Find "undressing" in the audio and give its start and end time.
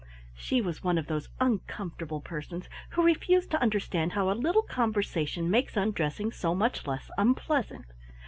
5.77-6.31